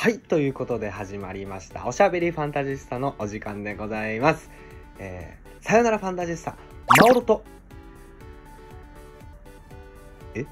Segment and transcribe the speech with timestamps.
[0.00, 1.84] はい、ということで始まりました。
[1.84, 4.48] おしゃべりファンタジスタのお時間でございます。
[5.00, 6.56] えー、さよならファンタジスタ、
[7.00, 7.42] マオロと、
[10.36, 10.46] え？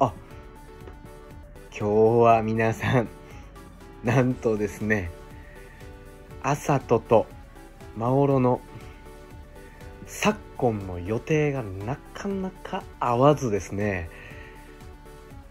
[0.00, 0.14] あ、
[1.70, 1.84] 今日
[2.24, 3.08] は皆さん、
[4.02, 5.10] なんとですね、
[6.42, 7.26] あさとと
[7.94, 8.62] マオロの
[10.06, 14.08] 昨今の予定がなかなか合わずですね、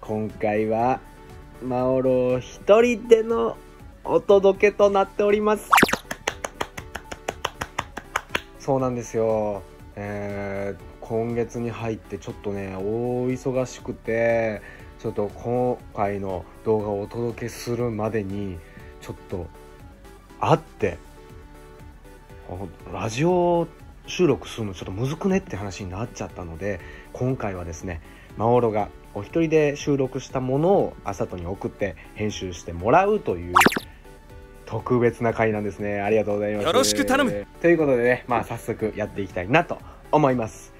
[0.01, 1.01] 今回は
[1.63, 3.57] マオロ一人での
[4.03, 5.69] お届けとなっております。
[8.59, 9.63] そうなんですよ、
[9.95, 14.61] えー今月に入ってちょっとね大忙しくて
[14.99, 18.59] ちょっと今回の動画をお届けするまでに
[18.99, 19.47] ちょっと
[20.41, 20.97] 会って
[22.91, 23.69] ラジオ
[24.05, 26.81] 収録するのちょっとむずくねって話になっちゃったので
[27.13, 28.01] 今回はですね
[28.35, 33.53] マオロがお一人で収録したものをあさとに送って編集してもらうという
[34.67, 36.01] 特別な回なんですね。
[36.01, 36.65] ありがとうございます。
[36.65, 37.47] よろしく頼む。
[37.61, 39.79] ということでねまあ早速やっていきたいなと
[40.11, 40.73] 思います。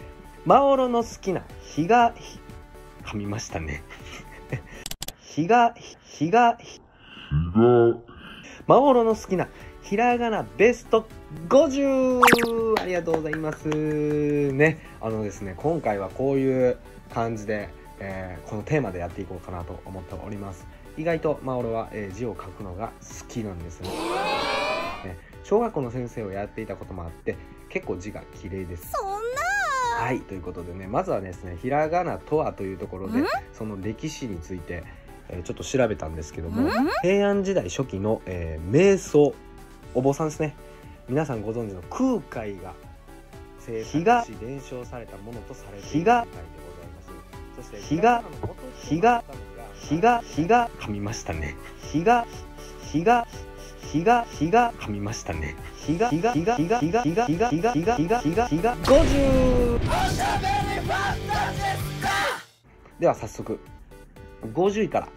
[0.46, 2.40] マオロの好きな日がひ
[3.06, 3.82] 噛みましたね。
[5.20, 5.74] 日が
[6.04, 6.60] 日が
[8.68, 9.48] マオロの好きな
[9.82, 11.08] ひらがなベスト
[11.50, 13.68] 50ありがとうございます。
[13.68, 14.80] ね。
[15.02, 16.78] あのですね今回はこういう
[17.14, 20.68] 感じで、えーこのテーマでやっていこうかなと思っております。
[20.98, 23.90] 意外とマオロは、えー字を書くのが好きなんですね。
[23.90, 27.38] ね小学校の先生をやっていたこともあって
[27.70, 28.92] 結構字が綺麗です。
[28.92, 29.18] そんな
[30.04, 33.26] はいということでねまずはですねひらがなとはというところでん？
[33.54, 34.84] その歴史について、
[35.30, 36.90] えーちょっと調べたんですけどもん？
[37.02, 39.34] 平安時代初期の、えー瞑想。
[39.94, 40.56] お坊さんですね。
[41.10, 42.74] 皆さんご存知の空海が
[43.60, 46.58] 制作し伝承されたものとされている空海でございます。
[46.58, 46.67] そして
[47.76, 48.24] 日が
[48.90, 49.24] 日が
[49.76, 51.56] 日が日が噛みましたね。
[51.92, 52.26] 日が
[52.92, 53.28] 日が
[53.92, 55.56] 日が日が噛みましたね。
[55.86, 59.80] 日が日が日が日が日が日が日が日が日が日が日が日が50
[63.00, 63.60] では早速
[64.54, 65.10] 50位から。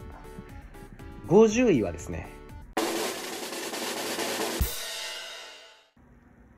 [1.28, 2.28] 50位はですね。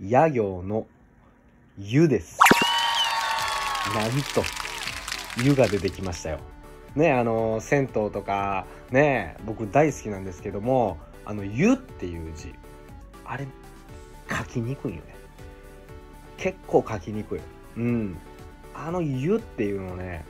[0.01, 0.87] 野行の
[1.79, 2.39] 湯です。
[3.95, 4.62] なんと。
[5.39, 6.39] 湯が出てきましたよ。
[6.95, 12.55] ねあの銭湯とかね僕大好きなんですけどもあの湯っていう字
[13.25, 13.47] あれ
[14.31, 15.15] 書きにくいよね。
[16.37, 17.41] 結構書きにくい。
[17.77, 18.19] うん。
[18.75, 20.25] あの湯っていうのね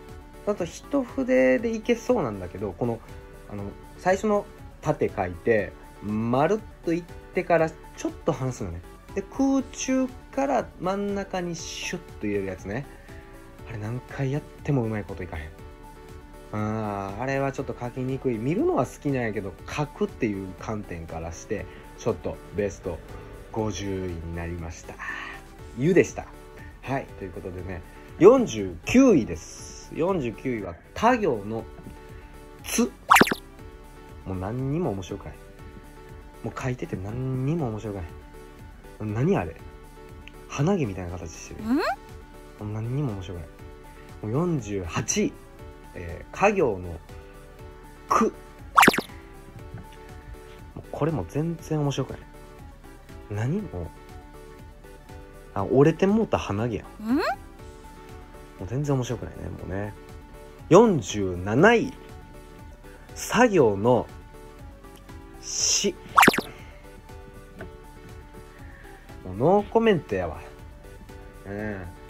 [0.47, 2.99] だと一筆でいけそうなんだけどこの
[3.51, 3.65] あの
[3.99, 4.45] 最初の
[4.81, 7.03] 縦書いてまるっといっ
[7.35, 8.81] てからちょっと離すのね。
[9.15, 12.87] で空中から真ん中にシュッと入れるやつね。
[13.73, 15.49] あれ何回やってもうまいこといかへん。
[16.53, 18.37] あーあれはちょっと書きにくい。
[18.37, 21.65] 見るのは好きなんやけど書くっていう観点からして
[21.99, 22.99] ちょっとベスト
[23.53, 24.95] 50位になりました
[25.79, 26.27] 「ゆ」でした。
[26.83, 27.81] はいということでね
[28.19, 29.91] 49位です。
[29.95, 31.65] 49位は他行の
[32.65, 32.93] 「つ」
[34.27, 35.35] もう何にも面白くない。
[36.45, 38.05] もう書いてて何にも面白くない。
[39.01, 39.57] 何あれ。
[40.49, 41.61] 鼻毛みたいな形してる。
[42.61, 43.49] 何にも面白くない
[44.27, 45.33] 48位、
[45.95, 46.99] えー、家業の
[48.09, 48.33] 「く」
[50.75, 52.21] もうこれも全然面白くない。
[53.31, 53.91] 何も。
[55.55, 56.87] あ折れてもうた鼻毛やん。
[57.13, 57.17] ん？
[57.17, 57.23] も
[58.65, 59.43] う全然面白くないね。
[59.49, 59.93] もうね。
[60.71, 61.93] 47位。
[63.15, 64.07] 作業の
[65.43, 65.95] 「し」
[69.25, 70.41] もうノーコメントやわ。
[71.47, 72.02] うん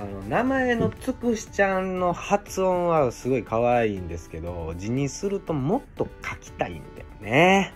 [0.00, 7.74] あの名前のつくしちゃんの発音はすごい可愛いんですけど字にするともっと書きたいんだよね。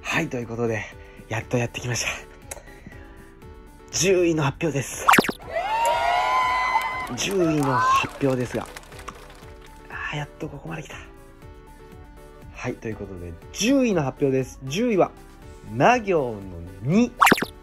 [0.00, 0.86] はいということで
[1.28, 2.10] やっとやってきました。
[3.92, 5.06] 10位の発表です。
[7.10, 8.66] 10位の発表ですが
[10.12, 10.96] あやっとここまで来た。
[12.54, 14.58] はいということで10位の発表です。
[14.64, 15.10] 10位は
[15.70, 16.40] な行の
[16.90, 17.12] 2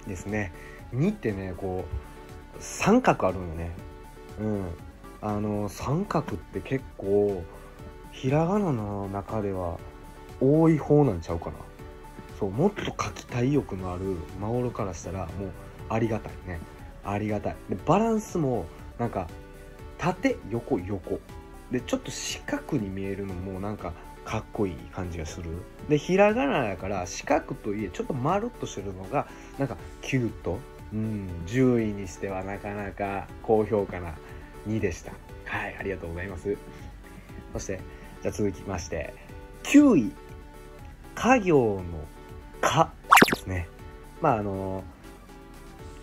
[0.06, 0.52] ですね。
[0.94, 3.72] 2ってねこう三角あるのね。
[4.40, 4.66] うん。
[5.22, 7.44] あの三角って結構
[8.12, 9.78] ひらがなの中では
[10.42, 11.56] 多い方なんちゃうかな。
[12.40, 15.52] そうもっと書きたい欲のあるマオロからしたらもう
[15.90, 16.60] ありがたいね。
[17.06, 17.56] ありがたい。
[17.70, 18.66] でバランスも
[19.00, 19.28] なんか
[19.98, 21.20] 縦横横。
[21.72, 23.94] でちょっと四角に見えるのもなんか
[24.26, 25.50] かっこいい感じがする。
[25.90, 29.28] でひらがなだから四角といえちょっと丸っとしてるのが
[29.58, 30.60] なんかキュート。
[30.94, 34.14] うん10位にしてはなかなか高評価な
[34.68, 35.12] 2でした。
[35.46, 36.56] はいありがとうございます。
[37.54, 37.80] そして
[38.22, 39.14] じゃあ続きまして
[39.64, 40.14] 9位。
[41.16, 41.84] 家業の
[42.62, 42.92] 「か」
[43.34, 43.68] ですね。
[44.22, 44.84] まああの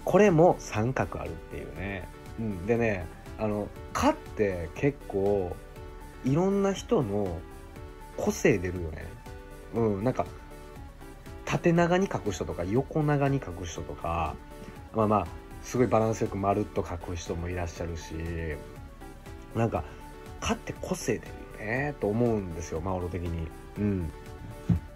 [0.05, 2.09] これも三角あるっていうね、
[2.39, 3.07] うん、でね
[3.39, 5.57] あの「か」って結構
[6.25, 7.39] いろんな人の
[8.21, 9.07] 個性出るよね。
[9.75, 10.27] うんなんか
[11.45, 14.35] 縦長に書く人とか横長に書く人とか
[14.95, 15.27] まあまあ
[15.63, 18.15] すごいバランスよくまるっと書く人もいらっしゃるし
[19.55, 19.85] なんか
[20.41, 21.27] 「か」って個性出
[21.59, 23.49] るよねと思うんですよマオロ的に。
[23.79, 24.13] うん。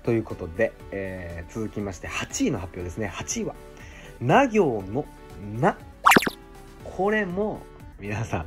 [0.02, 3.10] ということで、えー、続きまして8位の発表ですね。
[3.14, 3.54] 8位は
[4.20, 5.06] 「な行の
[5.58, 5.78] な」
[6.84, 7.62] これも
[7.98, 8.46] 皆さん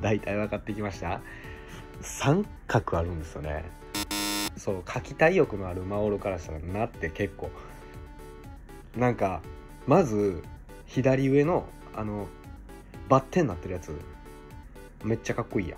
[0.00, 1.20] 大体分かってきました？
[2.00, 3.64] 三角あるんですよね。
[4.56, 7.50] そう書きたい欲のあるマオロからしたらなって結構。
[8.96, 9.42] なんか
[9.86, 10.42] まず
[10.86, 12.26] 左上のあの
[13.08, 13.98] バッテンになってるやつ。
[15.04, 15.76] めっちゃかっこいいや。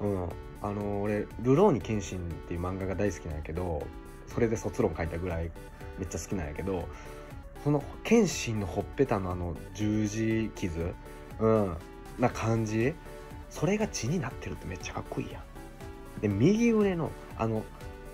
[0.00, 0.28] うん。
[0.60, 3.86] あの俺「ルローニケンシン」っていう漫画が大好きなんやけど
[4.26, 5.50] それで卒論書いたぐらい
[5.98, 6.88] めっちゃ好きなんやけど
[7.62, 10.94] その謙信のほっぺたのあの十字傷
[11.38, 11.76] うん
[12.18, 12.94] な感じ
[13.50, 16.20] それが血になってるってめっちゃかっこいいやん。
[16.20, 17.64] で右上のあの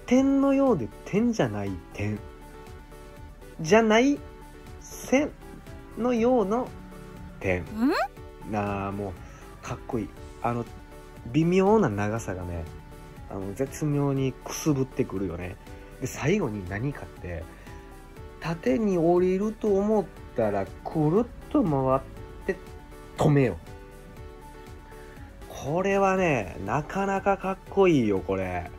[0.06, 2.19] 点のようで点じゃない点
[3.60, 4.19] じゃない
[4.81, 5.31] 線
[5.96, 6.69] のようの
[7.40, 7.64] 点
[8.50, 9.14] なあも
[9.62, 10.08] うかっこいい。
[10.42, 10.64] あの
[11.32, 12.64] 微妙な長さがね
[13.31, 15.56] あの絶妙にくすぶってくるよね。
[16.00, 17.44] で最後に何かって
[18.40, 20.04] 縦に降りると思っ
[20.36, 22.00] たらくるっと回っ
[22.46, 22.56] て
[23.16, 23.56] 止めよ
[25.64, 28.70] これはねなかなかかっこいいよこれ。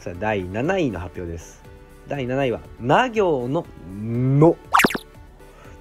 [0.00, 1.62] さあ第7位の発表です。
[2.08, 4.56] 第7位は「な行の「の」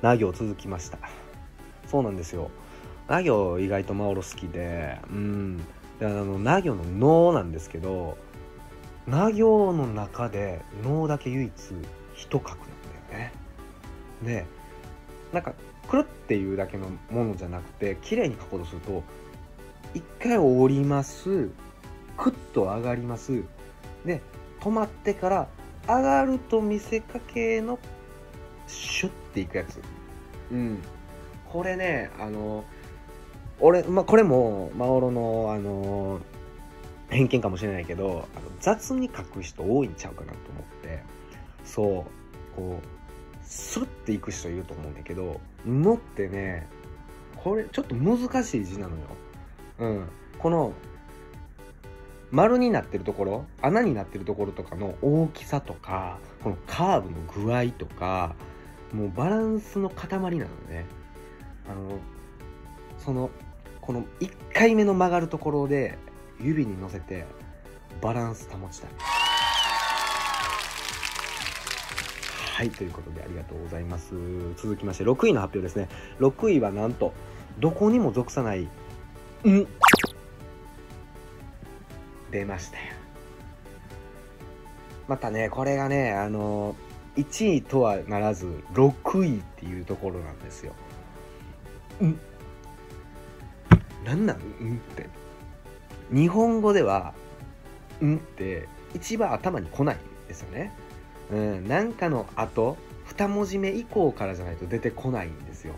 [0.04, 1.00] な行続きました。
[1.88, 2.52] そうなんですよ。
[3.08, 5.58] な行意外とマオロ好きでうん。
[6.00, 6.84] であのな行の
[7.34, 8.20] 「の」なんですけど
[9.08, 11.52] な行の中で「の」だけ唯一
[12.16, 12.58] 一角なん
[13.10, 13.32] だよね。
[14.22, 14.46] で
[15.34, 15.56] なんか
[15.90, 19.04] くるっていうだけのものじゃなくて綺麗に書こうとすると
[19.94, 21.50] 一回降ります。
[22.18, 23.44] クッと上がります。
[24.06, 24.22] で
[24.60, 25.48] 止まってから
[25.88, 27.80] 上がると見せかけの
[28.68, 29.82] シュッていくやつ。
[30.52, 30.80] うん。
[31.52, 32.64] これねあの
[33.60, 36.20] 俺、まあ、これもマオロのあの
[37.10, 41.04] 偏見かもしれないけどあの雑に書く人多いんちゃうかなと思って。
[41.64, 42.22] そう。
[42.56, 42.88] こう
[43.44, 46.68] スルッていく人いると思うんだけど「の」ってね
[47.36, 49.02] これちょっと難しい字なのよ。
[49.82, 50.08] うん、
[50.38, 50.74] この
[52.30, 58.36] 丸になってるところ穴になってるところとかの大きさとかこのカーブの具合とか
[58.94, 60.32] もうバランスの塊なの
[60.70, 60.86] ね。
[61.70, 62.00] あの
[62.98, 63.30] その
[63.82, 65.98] この1回目の曲がるところで
[66.40, 67.26] 指に乗せて
[68.02, 68.92] バランス保ちたい。
[72.54, 74.14] はいということでありがとうございます。
[74.58, 75.90] 続きまして6位の発表ですね。
[76.20, 77.14] 6位はなんと
[77.60, 78.68] どこにも属さない
[79.48, 79.68] 「ん」
[82.32, 82.84] 出ましたよ
[85.08, 86.76] またねこれがねあの
[87.18, 90.74] 1位とはならず6位っていうところなんですよ。
[92.02, 92.18] ん
[94.06, 94.38] なんなん？
[94.38, 95.10] んって
[96.12, 97.14] 日本語では
[98.02, 100.74] んって一番頭に来ないんですよね。
[101.32, 102.78] うん、なんかの後
[103.08, 105.76] 2文字目以降からじゃないと出てこないんですよ。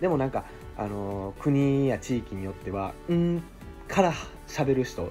[0.00, 0.44] でもなんか、
[0.76, 3.42] あの、国や地域によっては「ん」
[3.88, 4.12] から
[4.46, 5.10] 喋る人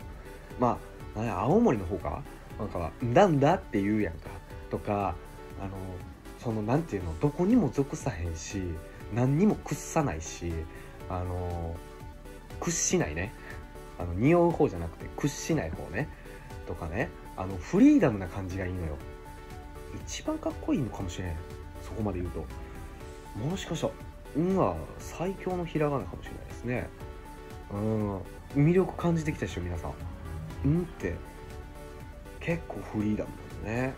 [0.59, 0.79] ま
[1.15, 2.23] あ青森の方か？
[2.59, 4.29] なんか「んだんだ」って言うやんか。
[4.69, 5.15] とか
[5.61, 5.71] あの
[6.39, 7.19] そのなんていうの？
[7.19, 8.61] どこにも属さへんし
[9.13, 10.51] 何にも屈さないし
[11.09, 11.75] あの
[12.59, 13.33] 屈しないね。
[13.99, 16.09] あの匂う方じゃなくて屈しない方ね。
[16.67, 17.09] とかね。
[17.37, 18.97] あのフリーダムな感じがいいのよ。
[20.05, 21.35] 一番かっこいいのかもしれん。
[21.81, 22.45] そこまで言うと。
[23.37, 23.93] もしかしたら
[24.39, 26.89] 「ん」は最強のひらがなかもしれないですね。
[27.71, 28.19] うん。
[28.55, 29.91] 魅力感じてきたでしょ皆さん
[30.69, 31.15] 「ん」って。
[32.41, 33.29] 結構フリーダム
[33.63, 33.93] なのね。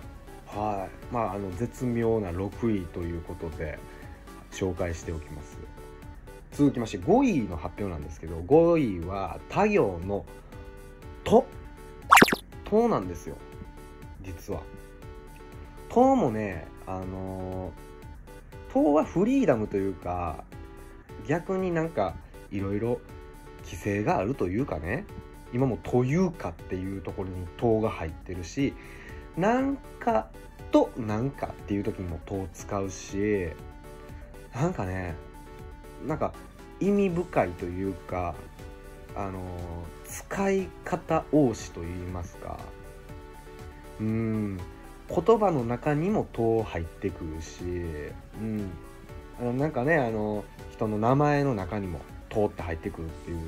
[0.48, 1.14] はい。
[1.14, 3.80] まああの絶妙な6位ということで
[4.52, 5.58] 紹介しておきます。
[6.52, 10.24] 続きまして5位の発表なんですけど5位は他行の
[11.24, 11.48] 「と」
[12.64, 13.38] 「と」なんですよ。
[14.22, 14.62] 実は
[15.90, 17.72] 「と」もねあの
[18.74, 20.44] 「と」はフリーダムというか
[21.28, 22.16] 逆になんか
[22.52, 23.00] いろいろ
[23.64, 25.06] 規制があるというかね
[25.54, 28.74] 今も「というか」っていうところに「と」が入ってるし
[29.38, 30.30] なんか
[30.72, 33.48] となんかっていう時にも「と」を使うし
[34.54, 35.16] なんかね
[36.06, 36.34] なんか
[36.80, 38.36] 意味深いというか
[39.16, 39.42] あの
[40.06, 42.60] 使い方応しと言いますか
[44.00, 44.60] うん
[45.10, 47.64] 言葉の中にも「と」入ってくるし、
[48.40, 48.70] うん、
[49.40, 53.40] あのなんかねあの人の名前の中にも「と」って入ってくるっていう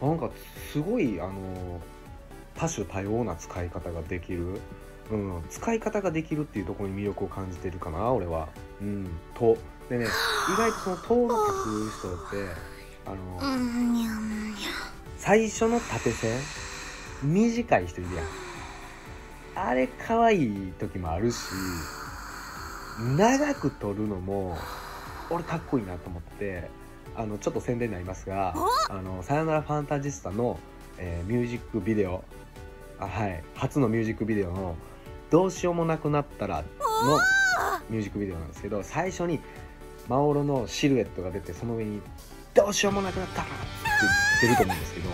[0.00, 0.30] なんか
[0.72, 1.80] すごいあの
[2.54, 4.60] 多種多様な使い方ができる、
[5.10, 8.48] うん、使い方ができるっていうところに魅力を感じてるかな俺は。
[8.80, 9.56] うん、と
[9.88, 12.70] でね意外とその「と」の書く人って
[13.06, 13.40] あの、
[15.18, 16.38] 最初の縦線
[17.22, 18.49] 短い人いるやん。
[19.62, 21.36] あれ可愛い時もあるし
[23.16, 24.56] 長く撮るのも
[25.28, 26.70] 俺かっこいいなと思って
[27.14, 28.54] あのちょっと宣伝になりますが
[28.88, 30.58] 「あのさよならファンタジスタの」
[30.96, 32.24] えーミュージックビデオ
[32.98, 34.76] あはい初のミュージックビデオの
[35.30, 36.64] 「どうしようもなくなったら」
[37.04, 37.18] の
[37.90, 39.40] ミュージックビデオなんですけど最初に
[40.08, 42.00] マオロのシルエットが出てその上に
[42.54, 43.50] 「どうしようもなくなった!」って
[44.42, 45.10] 出ると思うんですけど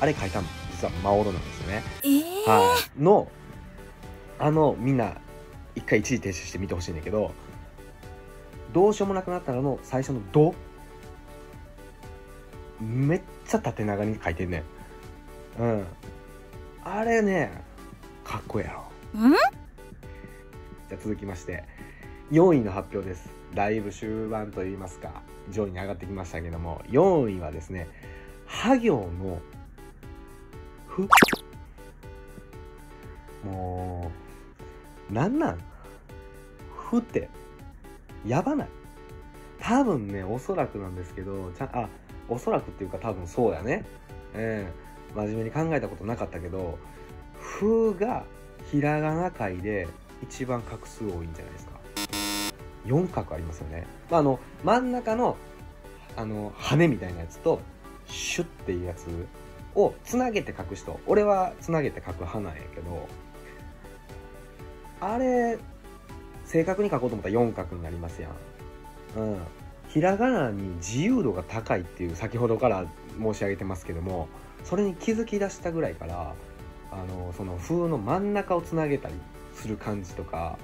[0.00, 1.82] あれ書いたの実はマオロなんですよね。
[2.02, 3.28] えー、はい、の
[4.40, 5.16] あのみんな
[5.74, 7.32] 一回一時停止して見てほしいんだけど
[8.72, 10.54] 「どうしようもなくなったら」の最初の「ど」
[12.80, 14.64] めっちゃ縦長に書いてんね
[15.58, 15.62] ん。
[15.62, 15.86] うん。
[16.82, 17.50] あれね
[18.24, 19.28] かっこええやろ。
[19.28, 19.32] ん？
[19.32, 21.64] じゃあ続きまして
[22.32, 27.88] 4位の発表ですだいぶ終盤といいますか上位に上がってきましたけども4位はですね
[28.46, 29.40] 「は行の
[30.88, 31.06] 「ふ」
[33.44, 33.79] もう
[35.10, 35.58] なんなん
[36.90, 37.28] 「ふ」って。
[38.26, 38.68] やばない。
[39.58, 41.88] 多分ねおそらくなんですけどちゃあ
[42.28, 43.84] おそらくっていうか多分そうやね。
[44.34, 46.78] ええ真面目に考えたことなかったけど
[47.38, 48.24] 「ふ」が
[48.70, 49.88] ひらがな界で
[50.22, 51.72] 一番画数多いんじゃないですか。
[52.86, 55.36] 4画ありますよね、まあ、あの真ん中の
[56.16, 57.60] あの羽みたいなやつと
[58.06, 59.06] シュっていうやつ
[59.74, 60.98] をつなげて書く人。
[61.06, 63.06] 俺はつなげて書く派なんやけど
[65.00, 65.58] あれ
[66.44, 68.32] 正確に書こうと思ったら4画になりますやん。
[69.16, 69.38] うん。
[69.88, 72.86] ひらがなに自由度が高いっていう先ほどから
[73.18, 74.28] 申し上げてますけども
[74.64, 76.34] それに気づき出したぐらいから
[76.92, 79.14] あのその風の真ん中をつなげたり
[79.54, 80.58] する感じとか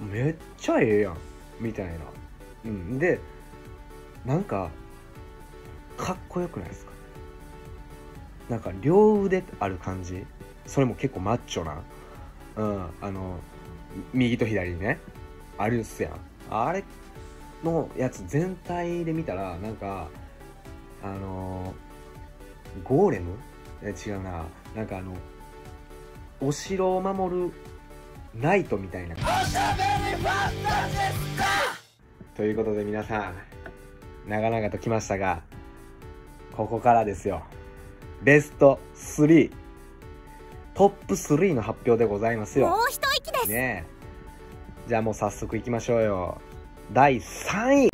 [0.00, 1.16] めっちゃええやん。
[1.58, 1.92] みたいな、
[2.66, 3.18] うん、で
[4.26, 4.70] なんか
[5.96, 6.92] かっこよくないですか？
[8.50, 10.26] なんか両腕ある感じ？
[10.66, 11.82] それも結構マッチョな、
[12.56, 13.38] うん、あの
[14.12, 14.98] 右と左にね。
[15.58, 16.12] あるっすやん。
[16.50, 16.84] あれ
[17.64, 20.08] のやつ全体で見たらなんか
[21.02, 21.74] あの
[22.84, 23.36] ゴーレム？
[23.82, 24.44] え違うな。
[24.74, 25.16] なんかあの
[26.40, 27.52] お城を守る
[28.34, 29.16] ナイトみたいな。
[32.36, 33.34] ということで皆さん
[34.28, 35.42] 長々ときましたが
[36.54, 37.42] ここからですよ。
[38.22, 39.50] ベスト3
[40.76, 42.68] トップ3の発表でございますよ。
[42.68, 43.86] もう一息です、ね
[44.86, 44.88] え。
[44.88, 46.38] じゃあもう早速いきましょうよ。
[46.92, 47.88] 第3位。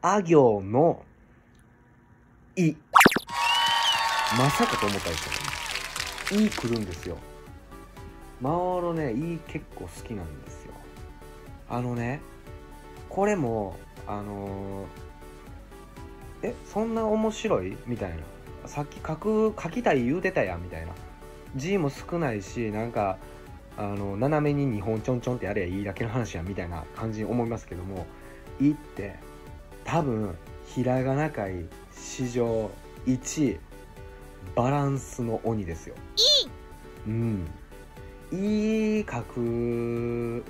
[0.00, 1.04] あ行の
[2.56, 2.74] 「い」
[4.38, 7.18] まさかと思ったでしょ「い」来るんですよ。
[8.40, 10.72] マオロね「い」結構好きなんですよ。
[11.68, 12.22] あのね
[13.10, 17.76] これもあのーえそんな面白い？
[17.86, 18.16] みたいな
[18.66, 20.92] さっき書く書きたい言うてたやんみたいな
[21.56, 23.18] 字も少ないしなんか
[23.76, 28.06] あの斜めに2本ちょんちょんってやればいいだけの話やんみたいな感じに思いますけども
[28.60, 29.16] 「い」って
[29.84, 30.36] 多分
[30.66, 32.70] ひらがな界史上
[33.06, 33.58] 1
[34.54, 35.94] バランスの鬼ですよ。
[37.06, 37.46] うん。
[38.32, 40.44] いい書く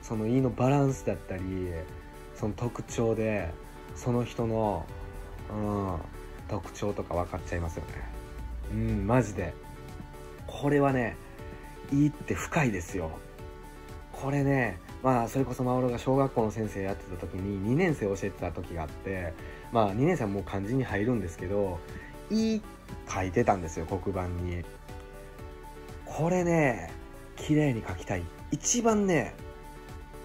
[0.00, 1.42] その「い」のバランスだったり
[2.34, 3.50] その特徴で
[3.94, 4.86] その人の、
[5.50, 5.98] うん、
[6.52, 7.92] 特徴とか分かっちゃいますよね。
[8.72, 9.54] うんマジで。
[10.46, 11.16] これはね
[11.90, 13.10] いいって深いですよ。
[14.12, 19.32] これねまあそれこそマオロが小学校の先生やってた時に2年生教えてた時があって
[19.72, 21.80] まあ2年生はもう漢字に入るんですけど
[22.30, 22.62] 「いい」
[23.08, 24.62] 書いてたんですよ黒板に。
[26.04, 26.92] これね
[27.36, 28.24] 綺麗に書きたい。
[28.50, 29.32] 一番ね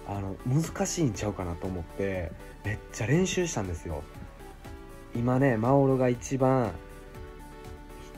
[0.06, 2.32] あの難しいんちゃうかなと思って
[2.66, 4.02] めっちゃ練習したんですよ。
[5.18, 6.70] 今ねマオロが一番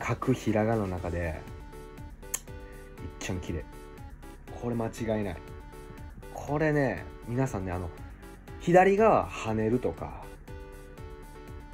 [0.07, 1.33] 書くひらがなの中でいっ
[3.19, 3.65] ちゃん綺麗。
[4.61, 5.37] これ間違いない。
[6.31, 7.89] これね皆さんねあの
[8.59, 10.23] 左側跳ねるとか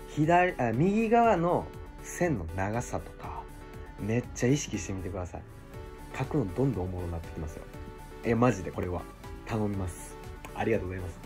[0.08, 1.66] 左あ右側の
[2.04, 3.44] 線の長さとか
[4.00, 5.42] めっちゃ意識してみてください。
[6.18, 7.64] 書くのどんどんおもろになってきますよ。
[8.24, 9.02] えマジでこれは。
[9.46, 10.16] 頼みます。
[10.56, 11.20] ありがとうございます。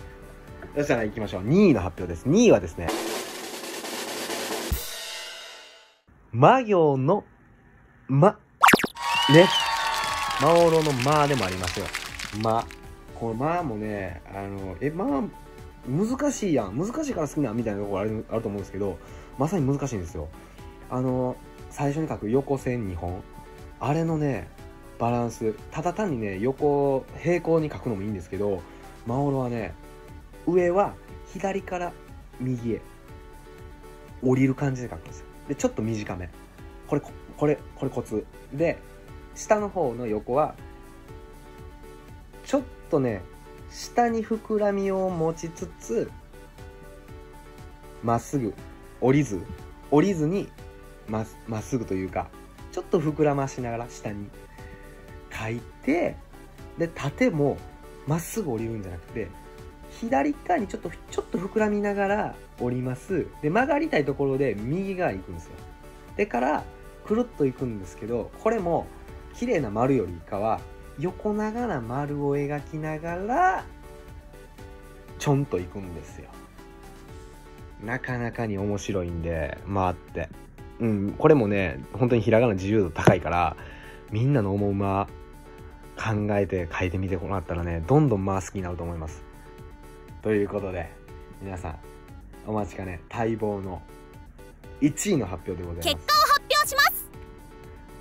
[0.75, 1.43] そしたら行きましょう。
[1.43, 2.27] 2位の発表です。
[2.27, 2.87] 2位はですね
[6.33, 7.25] 魔行の、
[8.07, 8.39] ま、
[9.33, 9.49] ね。
[10.41, 11.85] 魔オロのまでもありますよ。
[12.41, 12.65] ま。
[13.19, 15.23] このまもね、あの、え、ま
[15.85, 16.77] 難しいやん。
[16.77, 18.97] 難しいから好きなみたいなところあるあると思うんですけど、
[19.37, 20.29] まさに難しいんですよ。
[20.89, 21.35] あの、
[21.69, 23.21] 最初に書く横線2本。
[23.81, 24.47] あれのね、
[24.99, 25.53] バランス。
[25.69, 28.61] ただ単にね、横、平行に書くのもいいんですけど、
[29.05, 29.73] マオロはね、
[30.47, 30.93] 上は
[31.33, 31.91] 左から
[32.39, 32.81] 右へ
[34.23, 35.30] 降りる感じで書くんですよ。
[35.51, 36.29] で、ちょっと短め。
[36.87, 37.01] これ、
[37.35, 38.25] これ、これコツ。
[38.53, 38.77] で、
[39.35, 40.55] 下の方の横は、
[42.45, 43.21] ちょっとね、
[43.69, 46.09] 下に膨らみを持ちつつ、
[48.01, 48.53] まっすぐ、
[49.01, 49.41] 降りず、
[49.91, 50.47] 降りずに、
[51.09, 52.29] ままっすぐというか、
[52.71, 54.29] ちょっと膨らましながら下に
[55.37, 56.15] 書いて、
[56.77, 57.57] で、縦も
[58.07, 59.27] まっすぐ降りるんじゃなくて、
[59.99, 63.27] 左側にちょっと、ちょっと膨らみながら降ります。
[63.41, 65.51] で、曲がりたいところで右側行くんですよ。
[66.15, 66.63] でから、
[67.05, 68.87] くるっと行くんですけど、これも、
[69.33, 70.59] 綺麗な丸よりかは、
[70.99, 73.65] 横長な丸を描きながら、
[75.17, 76.29] ちょんと行くんですよ。
[77.83, 80.29] なかなかに面白いんで、回って。
[80.79, 83.55] うん、これもね、本当にひらがな自由度高いから、
[84.11, 85.07] みんなの思うま
[85.97, 89.23] 考えて書いてみてもらったらね、どんどんまあ好きになると思います。
[90.21, 90.91] ということで、
[91.41, 91.75] 皆さん、
[92.47, 93.81] お待ちかね、待望の
[94.81, 95.89] 1位の発表でございます。
[95.89, 97.09] 結果を発表します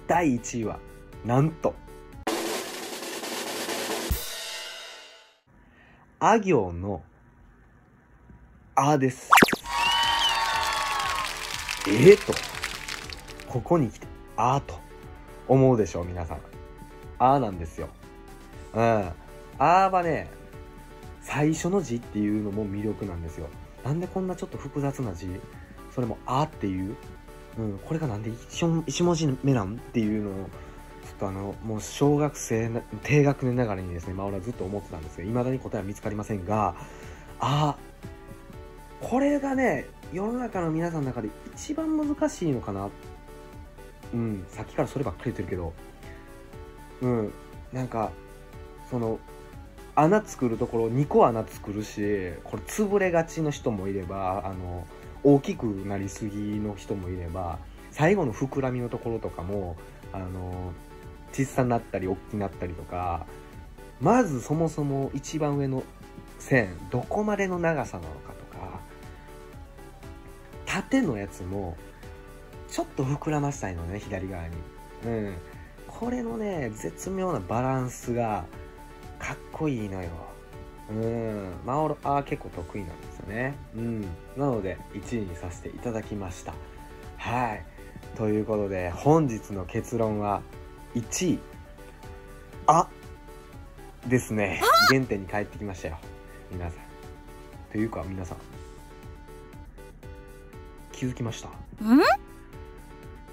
[0.07, 0.79] 第1位は、
[1.27, 1.75] なんと、
[6.19, 7.03] あ行の、
[8.75, 9.31] あです。
[11.89, 12.33] ええと、
[13.47, 14.07] ここに来て、
[14.37, 14.79] あと、
[15.49, 16.39] 思うでしょう、皆さん。
[17.19, 17.89] あなんですよ。
[18.75, 19.13] うん。
[19.59, 20.31] あはね、
[21.21, 23.49] 最初の字っていうのも魅力なんですよ。
[23.85, 25.29] なんでこんなちょっと複雑な字
[25.95, 26.97] それもあっていう。
[27.59, 30.49] うん、これがなんで一一文字目なんっていうのを、ちょっ
[31.19, 36.77] とあの、もう小学生な、低学年ながらにですね、まあ俺はずっと思ってたんですけど、未だに答えは見つかりませんが、
[37.41, 37.77] あ
[39.01, 42.89] これがね、世の中の皆さんの中で一番難しいのかな。
[44.13, 45.73] うん、さっきからそればっかり言ってるけど、
[47.03, 47.33] うん、
[47.73, 48.13] なんか、
[48.91, 49.19] その、
[49.95, 54.87] 穴作るところ2個穴作るし、これ潰れがちの人もいれば、あの、
[55.23, 57.59] 大きくなりすぎの人もいれば、
[57.91, 59.77] 最後の膨らみのところとかも、
[60.13, 60.73] あの、
[61.33, 63.27] 小さなったり大きくなったりとか、
[64.01, 65.83] まずそもそも一番上の
[66.39, 68.81] 線、どこまでの長さなのかとか、
[70.67, 71.77] 縦のやつも、
[72.69, 74.55] ちょっと膨らましたいのね、左側に。
[75.07, 75.35] うん。
[75.87, 78.45] これのね、絶妙なバランスが、
[79.61, 80.09] こいいのよ。
[80.91, 81.53] うん。
[81.67, 83.55] マオロ、あー結構得意なんですよね。
[83.77, 84.01] うん。
[84.37, 86.55] なので、1位にさせていただきました。
[87.19, 87.65] はい。
[88.17, 90.41] ということで、本日の結論は、
[90.95, 91.39] 1位、
[92.67, 92.89] あ
[94.09, 94.63] ですね。
[94.89, 95.99] 原点に帰ってきましたよ。
[96.51, 96.85] 皆さん。
[97.71, 98.39] というか、皆さん。
[100.93, 101.49] 気づきました？
[101.49, 101.53] ん？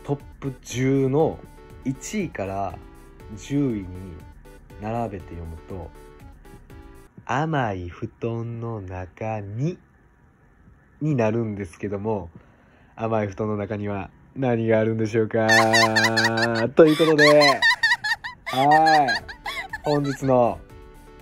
[0.03, 1.39] トップ10の
[1.85, 2.77] 1位から
[3.37, 3.87] 10位に
[4.81, 5.89] 並べて読むと
[7.29, 9.77] 甘い布団の中に
[11.01, 12.29] になるんですけども
[12.95, 15.45] 甘い布団の中には何があるんでしょうか？
[16.75, 17.59] ということで
[18.45, 19.07] はい。
[19.83, 20.57] 本日の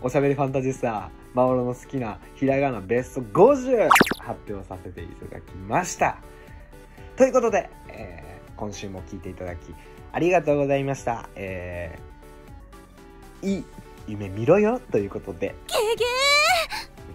[0.02, 3.90] おしゃべりファンタジスタマオロの好きなひらがなベスト50
[4.20, 6.18] 発表させていただきました。
[7.16, 9.76] ということで、えー今週も聞いていただき
[10.14, 11.30] ありがとうございました。
[11.36, 13.66] えーい
[14.08, 16.06] 夢見ろよということで、ゲゲ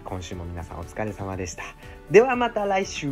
[0.04, 1.62] 今週も皆さんお疲れ様でした。
[2.10, 3.10] ではまた来週、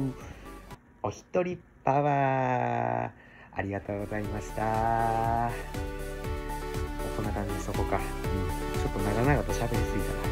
[1.02, 3.10] お一人パワー、
[3.52, 5.50] ありがとうございました。
[7.16, 7.96] こんな感じにしとこうか。
[7.96, 10.22] うん、ちょっと長々と喋りすぎたな。
[10.22, 10.27] うん